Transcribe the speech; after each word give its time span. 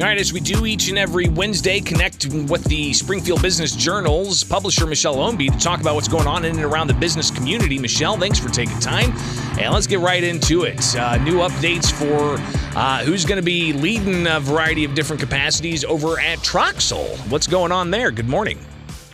All 0.00 0.06
right, 0.06 0.16
as 0.16 0.32
we 0.32 0.40
do 0.40 0.64
each 0.64 0.88
and 0.88 0.96
every 0.96 1.28
Wednesday, 1.28 1.78
connect 1.78 2.24
with 2.24 2.64
the 2.64 2.94
Springfield 2.94 3.42
Business 3.42 3.76
Journal's 3.76 4.42
publisher, 4.42 4.86
Michelle 4.86 5.16
Ownbey, 5.16 5.52
to 5.52 5.58
talk 5.58 5.82
about 5.82 5.94
what's 5.94 6.08
going 6.08 6.26
on 6.26 6.46
in 6.46 6.56
and 6.56 6.64
around 6.64 6.86
the 6.86 6.94
business 6.94 7.30
community. 7.30 7.78
Michelle, 7.78 8.16
thanks 8.16 8.38
for 8.38 8.48
taking 8.48 8.78
time. 8.80 9.12
And 9.60 9.72
let's 9.74 9.86
get 9.86 10.00
right 10.00 10.24
into 10.24 10.62
it. 10.62 10.96
Uh, 10.96 11.18
new 11.18 11.40
updates 11.40 11.92
for 11.92 12.42
uh, 12.74 13.04
who's 13.04 13.26
going 13.26 13.36
to 13.36 13.44
be 13.44 13.74
leading 13.74 14.26
a 14.26 14.40
variety 14.40 14.84
of 14.84 14.94
different 14.94 15.20
capacities 15.20 15.84
over 15.84 16.18
at 16.18 16.38
Troxel. 16.38 17.06
What's 17.30 17.46
going 17.46 17.70
on 17.70 17.90
there? 17.90 18.10
Good 18.10 18.30
morning. 18.30 18.58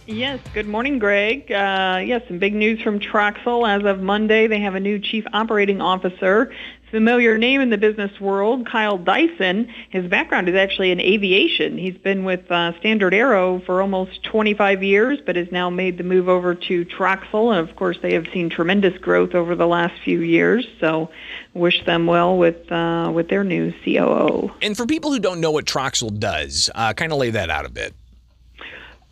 Yes, 0.07 0.41
good 0.55 0.67
morning, 0.69 0.99
Greg. 0.99 1.53
Uh, 1.53 2.01
yes, 2.03 2.23
some 2.29 2.39
big 2.39 2.55
news 2.55 2.81
from 2.81 2.99
Troxel. 2.99 3.69
As 3.69 3.85
of 3.85 4.01
Monday, 4.01 4.47
they 4.47 4.61
have 4.61 4.75
a 4.75 4.81
new 4.81 4.99
chief 4.99 5.27
operating 5.35 5.83
officer 5.83 6.51
familiar 6.91 7.39
name 7.39 7.61
in 7.61 7.71
the 7.71 7.79
business 7.79 8.21
world, 8.21 8.69
Kyle 8.69 8.99
Dyson. 8.99 9.73
His 9.91 10.07
background 10.07 10.49
is 10.49 10.55
actually 10.55 10.91
in 10.91 11.01
aviation. 11.01 11.79
He's 11.79 11.97
been 11.97 12.25
with 12.25 12.51
uh, 12.51 12.73
StandardAero 12.83 13.65
for 13.65 13.81
almost 13.81 14.23
25 14.25 14.83
years, 14.83 15.19
but 15.25 15.37
has 15.37 15.51
now 15.53 15.71
made 15.71 15.99
the 15.99 16.05
move 16.05 16.29
over 16.29 16.55
to 16.55 16.85
Troxel. 16.85 17.57
And 17.57 17.69
of 17.69 17.77
course, 17.77 17.99
they 18.03 18.15
have 18.15 18.27
seen 18.33 18.51
tremendous 18.51 18.97
growth 18.99 19.35
over 19.35 19.55
the 19.55 19.67
last 19.67 19.95
few 20.03 20.21
years. 20.21 20.67
So, 20.81 21.11
wish 21.55 21.85
them 21.85 22.07
well 22.07 22.37
with 22.37 22.71
uh, 22.71 23.11
with 23.15 23.29
their 23.29 23.45
new 23.45 23.73
COO. 23.85 24.51
And 24.63 24.77
for 24.77 24.87
people 24.87 25.13
who 25.13 25.19
don't 25.19 25.41
know 25.41 25.51
what 25.51 25.65
Troxel 25.65 26.19
does, 26.19 26.71
uh, 26.75 26.93
kind 26.93 27.13
of 27.13 27.19
lay 27.19 27.31
that 27.31 27.51
out 27.51 27.67
a 27.67 27.71
bit. 27.71 27.95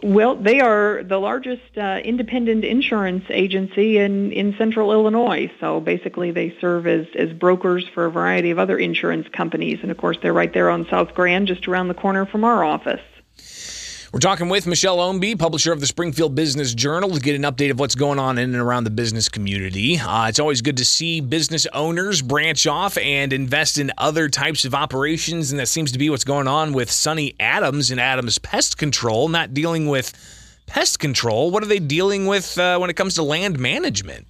Well, 0.03 0.37
they 0.37 0.61
are 0.61 1.03
the 1.03 1.19
largest 1.19 1.79
uh, 1.79 2.01
independent 2.05 2.65
insurance 2.65 3.25
agency 3.31 3.97
in, 3.97 4.31
in 4.31 4.55
central 4.59 4.93
Illinois. 4.93 5.51
So 5.59 5.81
basically 5.81 6.33
they 6.33 6.55
serve 6.61 6.87
as, 6.87 7.07
as 7.15 7.33
brokers 7.33 7.89
for 7.89 8.05
a 8.05 8.11
variety 8.11 8.51
of 8.51 8.59
other 8.59 8.79
insurance 8.79 9.27
companies. 9.29 9.79
And 9.81 9.91
of 9.91 9.97
course, 9.97 10.19
they're 10.21 10.35
right 10.35 10.53
there 10.53 10.69
on 10.69 10.87
South 10.89 11.15
Grand, 11.15 11.49
just 11.49 11.67
around 11.67 11.89
the 11.89 11.95
corner 11.95 12.27
from 12.27 12.45
our 12.45 12.63
office. 12.63 13.01
We're 14.13 14.21
talking 14.21 14.49
with 14.49 14.69
Michelle 14.69 14.99
Ownbey, 14.99 15.37
publisher 15.37 15.73
of 15.73 15.81
the 15.81 15.87
Springfield 15.87 16.37
Business 16.37 16.73
Journal, 16.75 17.11
to 17.11 17.21
get 17.21 17.35
an 17.35 17.43
update 17.43 17.73
of 17.73 17.81
what's 17.81 17.97
going 17.97 18.21
on 18.21 18.39
in 18.39 18.55
and 18.55 18.63
around 18.63 18.85
the 18.85 18.91
business 18.91 19.29
community. 19.29 19.99
Uh, 19.99 20.29
it's 20.29 20.39
always 20.39 20.63
good 20.63 20.77
to 20.77 20.85
see 20.85 21.21
business 21.21 21.67
owners 21.73 22.23
branch 22.23 22.69
off 22.69 22.97
and 22.99 23.33
invest 23.33 23.79
in 23.79 23.91
other 23.99 24.29
types 24.29 24.65
of 24.65 24.75
operations, 24.75 25.51
and 25.51 25.59
that 25.59 25.67
seems 25.67 25.91
to 25.91 25.99
be 25.99 26.09
what's 26.09 26.23
going 26.23 26.47
on 26.47 26.73
with 26.73 26.89
Sunny 26.89 27.35
Adams 27.41 27.91
and 27.91 28.01
Adams 28.01 28.39
Pest 28.39 28.79
Control, 28.79 29.27
not 29.29 29.53
dealing 29.55 29.89
with 29.89 30.13
pest 30.67 31.01
control. 31.01 31.51
What 31.51 31.65
are 31.65 31.67
they 31.67 31.81
dealing 31.81 32.27
with 32.27 32.57
uh, 32.59 32.79
when 32.79 32.91
it 32.91 32.95
comes 32.95 33.17
to 33.17 33.25
land 33.25 33.59
management? 33.59 34.29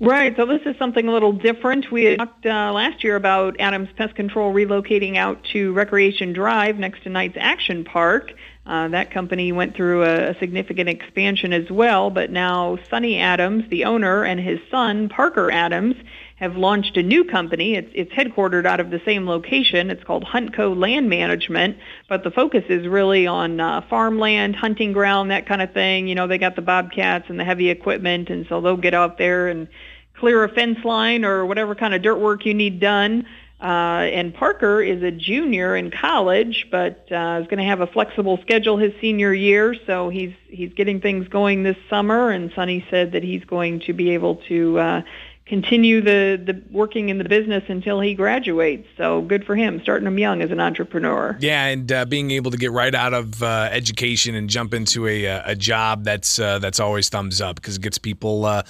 Right. 0.00 0.36
So 0.36 0.46
this 0.46 0.62
is 0.64 0.76
something 0.78 1.08
a 1.08 1.12
little 1.12 1.32
different. 1.32 1.90
We 1.90 2.16
talked 2.16 2.46
uh, 2.46 2.72
last 2.72 3.02
year 3.02 3.16
about 3.16 3.56
Adams 3.58 3.88
Pest 3.96 4.14
Control 4.14 4.52
relocating 4.52 5.16
out 5.16 5.42
to 5.52 5.72
Recreation 5.72 6.32
Drive 6.32 6.78
next 6.78 7.02
to 7.02 7.08
Knights 7.10 7.36
Action 7.38 7.84
Park. 7.84 8.32
Uh, 8.64 8.88
that 8.88 9.10
company 9.10 9.50
went 9.50 9.74
through 9.74 10.04
a, 10.04 10.30
a 10.30 10.38
significant 10.38 10.90
expansion 10.90 11.52
as 11.54 11.70
well, 11.70 12.10
but 12.10 12.30
now 12.30 12.78
Sunny 12.90 13.18
Adams, 13.18 13.64
the 13.70 13.84
owner, 13.84 14.24
and 14.24 14.38
his 14.38 14.60
son, 14.70 15.08
Parker 15.08 15.50
Adams, 15.50 15.96
have 16.38 16.56
launched 16.56 16.96
a 16.96 17.02
new 17.02 17.24
company. 17.24 17.74
It's, 17.74 17.90
it's 17.94 18.12
headquartered 18.12 18.64
out 18.64 18.78
of 18.78 18.90
the 18.90 19.00
same 19.04 19.26
location. 19.26 19.90
It's 19.90 20.04
called 20.04 20.24
Huntco 20.24 20.78
Land 20.78 21.08
Management, 21.08 21.78
but 22.08 22.22
the 22.22 22.30
focus 22.30 22.64
is 22.68 22.86
really 22.86 23.26
on 23.26 23.58
uh, 23.58 23.80
farmland, 23.90 24.54
hunting 24.54 24.92
ground, 24.92 25.32
that 25.32 25.46
kind 25.46 25.60
of 25.60 25.72
thing. 25.72 26.06
You 26.06 26.14
know, 26.14 26.28
they 26.28 26.38
got 26.38 26.54
the 26.54 26.62
bobcats 26.62 27.26
and 27.28 27.40
the 27.40 27.44
heavy 27.44 27.70
equipment, 27.70 28.30
and 28.30 28.46
so 28.48 28.60
they'll 28.60 28.76
get 28.76 28.94
out 28.94 29.18
there 29.18 29.48
and 29.48 29.66
clear 30.14 30.44
a 30.44 30.48
fence 30.48 30.78
line 30.84 31.24
or 31.24 31.44
whatever 31.44 31.74
kind 31.74 31.92
of 31.92 32.02
dirt 32.02 32.18
work 32.18 32.46
you 32.46 32.54
need 32.54 32.78
done. 32.78 33.26
Uh, 33.60 34.06
and 34.12 34.32
Parker 34.32 34.80
is 34.80 35.02
a 35.02 35.10
junior 35.10 35.74
in 35.74 35.90
college, 35.90 36.68
but 36.70 37.10
uh, 37.10 37.40
is 37.42 37.48
going 37.48 37.58
to 37.58 37.64
have 37.64 37.80
a 37.80 37.88
flexible 37.88 38.38
schedule 38.42 38.76
his 38.76 38.92
senior 39.00 39.34
year. 39.34 39.74
So 39.84 40.10
he's 40.10 40.32
he's 40.48 40.72
getting 40.74 41.00
things 41.00 41.26
going 41.26 41.64
this 41.64 41.76
summer. 41.90 42.30
And 42.30 42.52
Sonny 42.54 42.86
said 42.88 43.12
that 43.12 43.24
he's 43.24 43.44
going 43.44 43.80
to 43.80 43.92
be 43.92 44.10
able 44.10 44.36
to 44.48 44.78
uh, 44.78 45.02
continue 45.48 46.02
the, 46.02 46.40
the 46.44 46.62
working 46.70 47.08
in 47.08 47.18
the 47.18 47.24
business 47.24 47.64
until 47.68 48.00
he 48.00 48.14
graduates. 48.14 48.86
So 48.96 49.22
good 49.22 49.44
for 49.44 49.56
him, 49.56 49.80
starting 49.80 50.06
him 50.06 50.18
young 50.18 50.42
as 50.42 50.50
an 50.50 50.60
entrepreneur. 50.60 51.36
Yeah, 51.40 51.64
and 51.64 51.90
uh, 51.90 52.04
being 52.04 52.30
able 52.32 52.50
to 52.50 52.58
get 52.58 52.70
right 52.70 52.94
out 52.94 53.14
of 53.14 53.42
uh, 53.42 53.68
education 53.72 54.34
and 54.34 54.50
jump 54.50 54.74
into 54.74 55.06
a, 55.06 55.26
uh, 55.26 55.42
a 55.46 55.56
job 55.56 56.04
that's 56.04 56.38
uh, 56.38 56.58
that's 56.58 56.78
always 56.78 57.08
thumbs 57.08 57.40
up 57.40 57.56
because 57.56 57.76
it 57.76 57.82
gets 57.82 57.96
people 57.96 58.44
uh, 58.44 58.62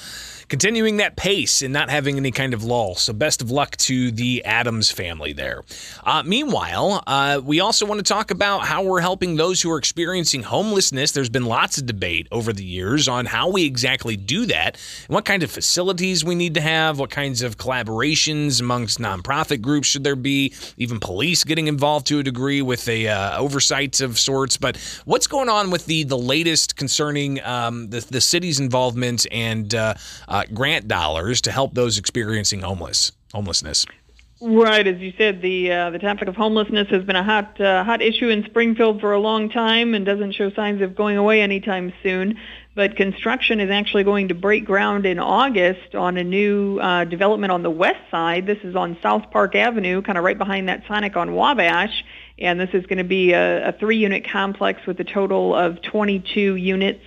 continuing 0.48 0.98
that 0.98 1.16
pace 1.16 1.62
and 1.62 1.72
not 1.72 1.90
having 1.90 2.16
any 2.16 2.30
kind 2.30 2.54
of 2.54 2.62
lull. 2.62 2.94
So 2.94 3.12
best 3.12 3.42
of 3.42 3.50
luck 3.50 3.76
to 3.78 4.12
the 4.12 4.44
Adams 4.44 4.90
family 4.90 5.32
there. 5.32 5.64
Uh, 6.04 6.22
meanwhile, 6.24 7.02
we 7.44 7.60
also 7.60 7.86
want 7.86 7.98
to 7.98 8.04
talk 8.04 8.30
about 8.30 8.60
how 8.60 8.84
we're 8.84 9.00
helping 9.00 9.36
those 9.36 9.60
who 9.60 9.70
are 9.72 9.78
experiencing 9.78 10.44
homelessness. 10.44 11.12
There's 11.12 11.28
been 11.28 11.46
lots 11.46 11.78
of 11.78 11.86
debate 11.86 12.28
over 12.30 12.52
the 12.52 12.64
years 12.64 13.08
on 13.08 13.26
how 13.26 13.50
we 13.50 13.64
exactly 13.64 14.16
do 14.16 14.46
that 14.46 14.78
and 15.06 15.14
what 15.14 15.24
kind 15.24 15.42
of 15.42 15.50
facilities 15.50 16.24
we 16.24 16.36
need 16.36 16.54
to 16.54 16.60
have? 16.68 16.98
What 16.98 17.10
kinds 17.10 17.42
of 17.42 17.56
collaborations 17.56 18.60
amongst 18.60 18.98
nonprofit 18.98 19.60
groups 19.60 19.88
should 19.88 20.04
there 20.04 20.16
be? 20.16 20.52
Even 20.76 21.00
police 21.00 21.44
getting 21.44 21.66
involved 21.66 22.06
to 22.08 22.18
a 22.18 22.22
degree 22.22 22.62
with 22.62 22.88
a 22.88 23.08
uh, 23.08 23.38
oversight 23.38 24.00
of 24.00 24.18
sorts. 24.18 24.56
But 24.56 24.76
what's 25.04 25.26
going 25.26 25.48
on 25.48 25.70
with 25.70 25.86
the 25.86 26.04
the 26.04 26.18
latest 26.18 26.76
concerning 26.76 27.42
um, 27.44 27.88
the 27.90 28.00
the 28.00 28.20
city's 28.20 28.60
involvement 28.60 29.26
and 29.30 29.74
uh, 29.74 29.94
uh, 30.28 30.44
grant 30.52 30.88
dollars 30.88 31.40
to 31.42 31.52
help 31.52 31.74
those 31.74 31.98
experiencing 31.98 32.60
homeless 32.60 33.12
homelessness? 33.32 33.86
Right, 34.40 34.86
as 34.86 34.98
you 35.00 35.12
said, 35.18 35.42
the 35.42 35.72
uh, 35.72 35.90
the 35.90 35.98
topic 35.98 36.28
of 36.28 36.36
homelessness 36.36 36.86
has 36.90 37.02
been 37.02 37.16
a 37.16 37.24
hot 37.24 37.60
uh, 37.60 37.82
hot 37.82 38.00
issue 38.00 38.28
in 38.28 38.44
Springfield 38.44 39.00
for 39.00 39.12
a 39.12 39.18
long 39.18 39.50
time 39.50 39.94
and 39.94 40.06
doesn't 40.06 40.32
show 40.32 40.52
signs 40.52 40.80
of 40.80 40.94
going 40.94 41.16
away 41.16 41.42
anytime 41.42 41.92
soon. 42.04 42.38
But 42.78 42.94
construction 42.94 43.58
is 43.58 43.70
actually 43.70 44.04
going 44.04 44.28
to 44.28 44.36
break 44.36 44.64
ground 44.64 45.04
in 45.04 45.18
August 45.18 45.96
on 45.96 46.16
a 46.16 46.22
new 46.22 46.78
uh, 46.78 47.06
development 47.06 47.50
on 47.50 47.64
the 47.64 47.70
west 47.70 47.98
side. 48.08 48.46
This 48.46 48.58
is 48.62 48.76
on 48.76 48.96
South 49.02 49.32
Park 49.32 49.56
Avenue, 49.56 50.00
kind 50.00 50.16
of 50.16 50.22
right 50.22 50.38
behind 50.38 50.68
that 50.68 50.84
Sonic 50.86 51.16
on 51.16 51.34
Wabash. 51.34 52.04
And 52.38 52.60
this 52.60 52.70
is 52.74 52.86
going 52.86 52.98
to 52.98 53.02
be 53.02 53.32
a, 53.32 53.70
a 53.70 53.72
three-unit 53.72 54.30
complex 54.30 54.86
with 54.86 55.00
a 55.00 55.04
total 55.04 55.56
of 55.56 55.82
22 55.82 56.54
units 56.54 57.02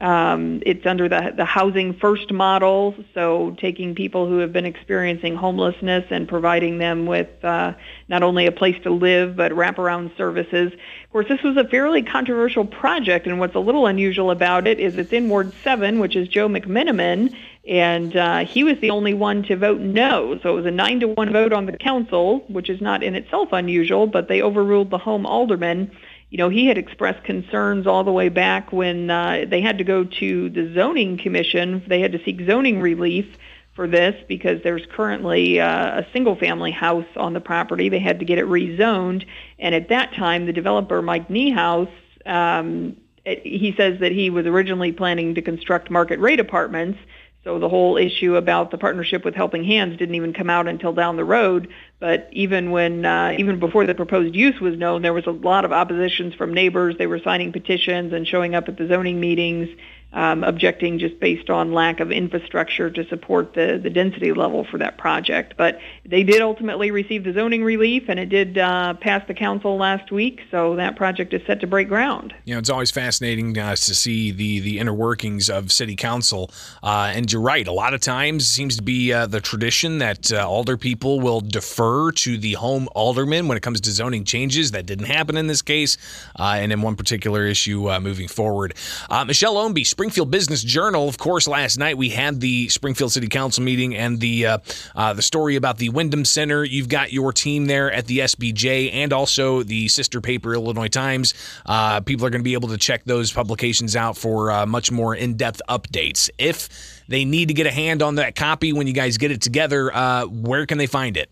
um, 0.00 0.62
it's 0.64 0.86
under 0.86 1.10
the, 1.10 1.34
the 1.36 1.44
housing 1.44 1.92
first 1.92 2.32
model, 2.32 2.94
so 3.12 3.54
taking 3.58 3.94
people 3.94 4.26
who 4.26 4.38
have 4.38 4.50
been 4.50 4.64
experiencing 4.64 5.36
homelessness 5.36 6.06
and 6.10 6.26
providing 6.26 6.78
them 6.78 7.04
with 7.04 7.28
uh, 7.44 7.74
not 8.08 8.22
only 8.22 8.46
a 8.46 8.52
place 8.52 8.80
to 8.84 8.90
live 8.90 9.36
but 9.36 9.52
wraparound 9.52 10.16
services. 10.16 10.72
Of 10.72 11.10
course, 11.12 11.28
this 11.28 11.42
was 11.42 11.58
a 11.58 11.68
fairly 11.68 12.02
controversial 12.02 12.64
project, 12.64 13.26
and 13.26 13.38
what's 13.38 13.54
a 13.54 13.60
little 13.60 13.86
unusual 13.86 14.30
about 14.30 14.66
it 14.66 14.80
is 14.80 14.96
it's 14.96 15.12
in 15.12 15.28
Ward 15.28 15.52
7, 15.62 15.98
which 15.98 16.16
is 16.16 16.28
Joe 16.28 16.48
McMenamin, 16.48 17.36
and 17.68 18.16
uh, 18.16 18.38
he 18.46 18.64
was 18.64 18.78
the 18.80 18.90
only 18.90 19.12
one 19.12 19.42
to 19.44 19.56
vote 19.56 19.80
no. 19.80 20.38
So 20.42 20.52
it 20.52 20.56
was 20.56 20.66
a 20.66 20.70
nine 20.70 21.00
to 21.00 21.08
one 21.08 21.30
vote 21.30 21.52
on 21.52 21.66
the 21.66 21.76
council, 21.76 22.38
which 22.48 22.70
is 22.70 22.80
not 22.80 23.02
in 23.02 23.14
itself 23.14 23.50
unusual, 23.52 24.06
but 24.06 24.28
they 24.28 24.40
overruled 24.40 24.88
the 24.88 24.98
home 24.98 25.26
alderman 25.26 25.90
you 26.30 26.38
know, 26.38 26.48
he 26.48 26.66
had 26.66 26.78
expressed 26.78 27.24
concerns 27.24 27.86
all 27.86 28.04
the 28.04 28.12
way 28.12 28.28
back 28.28 28.72
when 28.72 29.10
uh, 29.10 29.44
they 29.48 29.60
had 29.60 29.78
to 29.78 29.84
go 29.84 30.04
to 30.04 30.48
the 30.48 30.72
zoning 30.74 31.18
commission. 31.18 31.82
They 31.88 32.00
had 32.00 32.12
to 32.12 32.24
seek 32.24 32.40
zoning 32.46 32.80
relief 32.80 33.26
for 33.74 33.88
this 33.88 34.14
because 34.28 34.62
there's 34.62 34.86
currently 34.94 35.60
uh, 35.60 36.00
a 36.00 36.06
single 36.12 36.36
family 36.36 36.70
house 36.70 37.06
on 37.16 37.32
the 37.32 37.40
property. 37.40 37.88
They 37.88 37.98
had 37.98 38.20
to 38.20 38.24
get 38.24 38.38
it 38.38 38.46
rezoned. 38.46 39.26
And 39.58 39.74
at 39.74 39.88
that 39.88 40.14
time, 40.14 40.46
the 40.46 40.52
developer, 40.52 41.02
Mike 41.02 41.28
Niehaus, 41.28 41.90
um, 42.26 42.96
he 43.24 43.74
says 43.76 43.98
that 44.00 44.12
he 44.12 44.30
was 44.30 44.46
originally 44.46 44.92
planning 44.92 45.34
to 45.34 45.42
construct 45.42 45.90
market 45.90 46.20
rate 46.20 46.40
apartments 46.40 46.98
so 47.42 47.58
the 47.58 47.68
whole 47.68 47.96
issue 47.96 48.36
about 48.36 48.70
the 48.70 48.76
partnership 48.76 49.24
with 49.24 49.34
Helping 49.34 49.64
Hands 49.64 49.96
didn't 49.96 50.14
even 50.14 50.34
come 50.34 50.50
out 50.50 50.68
until 50.68 50.92
down 50.92 51.16
the 51.16 51.24
road. 51.24 51.68
But 52.00 52.28
even 52.32 52.70
when, 52.70 53.04
uh, 53.04 53.36
even 53.38 53.60
before 53.60 53.86
the 53.86 53.94
proposed 53.94 54.34
use 54.34 54.58
was 54.58 54.76
known, 54.76 55.02
there 55.02 55.12
was 55.12 55.26
a 55.26 55.32
lot 55.32 55.66
of 55.66 55.72
oppositions 55.72 56.34
from 56.34 56.54
neighbors. 56.54 56.96
They 56.98 57.06
were 57.06 57.20
signing 57.20 57.52
petitions 57.52 58.14
and 58.14 58.26
showing 58.26 58.54
up 58.54 58.68
at 58.68 58.78
the 58.78 58.88
zoning 58.88 59.20
meetings 59.20 59.68
um, 60.12 60.42
objecting 60.42 60.98
just 60.98 61.20
based 61.20 61.50
on 61.50 61.72
lack 61.72 62.00
of 62.00 62.10
infrastructure 62.10 62.90
to 62.90 63.06
support 63.08 63.54
the, 63.54 63.78
the 63.80 63.90
density 63.90 64.32
level 64.32 64.64
for 64.64 64.78
that 64.78 64.98
project. 64.98 65.54
But 65.56 65.78
they 66.04 66.24
did 66.24 66.40
ultimately 66.40 66.90
receive 66.90 67.24
the 67.24 67.32
zoning 67.32 67.62
relief, 67.62 68.04
and 68.08 68.18
it 68.18 68.28
did 68.28 68.58
uh, 68.58 68.94
pass 68.94 69.26
the 69.28 69.34
council 69.34 69.76
last 69.76 70.10
week, 70.10 70.40
so 70.50 70.76
that 70.76 70.96
project 70.96 71.32
is 71.32 71.42
set 71.46 71.60
to 71.60 71.66
break 71.66 71.88
ground. 71.88 72.34
You 72.44 72.54
know, 72.54 72.58
it's 72.58 72.70
always 72.70 72.90
fascinating 72.90 73.56
uh, 73.56 73.76
to 73.76 73.94
see 73.94 74.32
the, 74.32 74.60
the 74.60 74.78
inner 74.78 74.94
workings 74.94 75.48
of 75.48 75.70
city 75.70 75.94
council. 75.94 76.50
Uh, 76.82 77.12
and 77.14 77.30
you're 77.32 77.42
right, 77.42 77.66
a 77.66 77.72
lot 77.72 77.94
of 77.94 78.00
times 78.00 78.42
it 78.42 78.46
seems 78.46 78.76
to 78.76 78.82
be 78.82 79.12
uh, 79.12 79.26
the 79.26 79.40
tradition 79.40 79.98
that 79.98 80.32
uh, 80.32 80.48
alder 80.48 80.76
people 80.76 81.20
will 81.20 81.40
defer 81.40 81.89
defer 81.90 82.12
to 82.12 82.38
the 82.38 82.52
home 82.54 82.88
alderman 82.94 83.48
when 83.48 83.56
it 83.56 83.62
comes 83.62 83.80
to 83.80 83.90
zoning 83.90 84.24
changes. 84.24 84.70
That 84.70 84.86
didn't 84.86 85.06
happen 85.06 85.36
in 85.36 85.46
this 85.46 85.62
case, 85.62 85.96
uh, 86.38 86.56
and 86.58 86.72
in 86.72 86.82
one 86.82 86.96
particular 86.96 87.46
issue 87.46 87.90
uh, 87.90 88.00
moving 88.00 88.28
forward. 88.28 88.74
Uh, 89.08 89.24
Michelle 89.24 89.56
Ownbey, 89.56 89.86
Springfield 89.86 90.30
Business 90.30 90.62
Journal. 90.62 91.08
Of 91.08 91.18
course, 91.18 91.48
last 91.48 91.78
night 91.78 91.96
we 91.96 92.10
had 92.10 92.40
the 92.40 92.68
Springfield 92.68 93.12
City 93.12 93.28
Council 93.28 93.62
meeting 93.62 93.96
and 93.96 94.20
the 94.20 94.46
uh, 94.46 94.58
uh, 94.94 95.12
the 95.14 95.22
story 95.22 95.56
about 95.56 95.78
the 95.78 95.88
Wyndham 95.88 96.24
Center. 96.24 96.64
You've 96.64 96.88
got 96.88 97.12
your 97.12 97.32
team 97.32 97.66
there 97.66 97.90
at 97.90 98.06
the 98.06 98.20
SBJ 98.20 98.92
and 98.92 99.12
also 99.12 99.62
the 99.62 99.88
sister 99.88 100.20
paper, 100.20 100.54
Illinois 100.54 100.88
Times. 100.88 101.34
Uh, 101.66 102.00
people 102.00 102.26
are 102.26 102.30
going 102.30 102.42
to 102.42 102.44
be 102.44 102.54
able 102.54 102.68
to 102.68 102.78
check 102.78 103.04
those 103.04 103.32
publications 103.32 103.96
out 103.96 104.16
for 104.16 104.66
much 104.66 104.92
more 104.92 105.14
in 105.14 105.36
depth 105.36 105.60
updates. 105.68 106.30
If 106.38 106.68
they 107.08 107.24
need 107.24 107.48
to 107.48 107.54
get 107.54 107.66
a 107.66 107.72
hand 107.72 108.02
on 108.02 108.16
that 108.16 108.36
copy 108.36 108.72
when 108.72 108.86
you 108.86 108.92
guys 108.92 109.18
get 109.18 109.30
it 109.30 109.40
together, 109.40 109.90
where 110.28 110.66
can 110.66 110.78
they 110.78 110.86
find 110.86 111.16
it? 111.16 111.30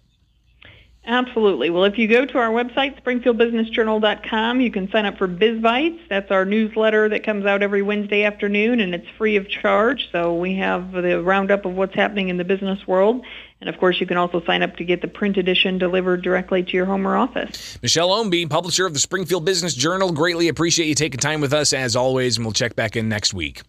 Absolutely. 1.09 1.71
Well, 1.71 1.85
if 1.85 1.97
you 1.97 2.07
go 2.07 2.27
to 2.27 2.39
our 2.39 2.51
website, 2.51 3.03
springfieldbusinessjournal.com, 3.03 4.61
you 4.61 4.71
can 4.71 4.91
sign 4.91 5.07
up 5.07 5.17
for 5.17 5.27
BizBites. 5.27 6.01
That's 6.11 6.31
our 6.31 6.45
newsletter 6.45 7.09
that 7.09 7.25
comes 7.25 7.47
out 7.47 7.63
every 7.63 7.81
Wednesday 7.81 8.25
afternoon, 8.25 8.79
and 8.79 8.95
it's 8.95 9.09
free 9.17 9.37
of 9.37 9.49
charge. 9.49 10.11
So 10.13 10.35
we 10.35 10.55
have 10.57 10.93
the 10.93 11.23
roundup 11.23 11.65
of 11.65 11.73
what's 11.73 11.95
happening 11.95 12.29
in 12.29 12.37
the 12.37 12.45
business 12.45 12.87
world. 12.87 13.25
And 13.63 13.71
of 13.71 13.79
course, 13.79 13.99
you 14.01 14.07
can 14.07 14.19
also 14.19 14.43
sign 14.45 14.63
up 14.63 14.77
to 14.77 14.85
get 14.85 15.01
the 15.01 15.09
print 15.09 15.39
edition 15.39 15.79
delivered 15.79 16.21
directly 16.21 16.63
to 16.63 16.73
your 16.73 16.85
home 16.85 17.07
or 17.07 17.17
office. 17.17 17.79
Michelle 17.81 18.11
Ownbey, 18.11 18.49
publisher 18.49 18.85
of 18.85 18.93
the 18.93 19.01
Springfield 19.01 19.47
Business 19.47 19.75
Journal, 19.75 20.13
greatly 20.13 20.49
appreciate 20.49 20.89
you 20.89 20.95
taking 20.95 21.21
time 21.21 21.41
with 21.41 21.55
us 21.55 21.73
as 21.73 21.97
always, 21.97 22.37
and 22.37 22.45
we'll 22.45 22.53
check 22.53 22.77
back 22.77 22.97
in 22.97 23.09
next 23.09 23.33
week. 23.33 23.63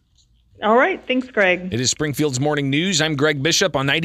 All 0.61 0.75
right. 0.75 1.01
Thanks, 1.07 1.27
Greg. 1.27 1.73
It 1.73 1.79
is 1.79 1.89
Springfield's 1.89 2.39
Morning 2.41 2.69
News. 2.69 3.01
I'm 3.01 3.15
Greg 3.15 3.41
Bishop 3.41 3.77
on 3.77 3.85
90. 3.85 3.97